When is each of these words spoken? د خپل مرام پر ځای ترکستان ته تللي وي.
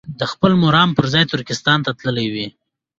د 0.19 0.21
خپل 0.31 0.51
مرام 0.63 0.89
پر 0.97 1.05
ځای 1.13 1.23
ترکستان 1.33 1.79
ته 1.85 1.91
تللي 1.99 2.27
وي. 2.33 2.47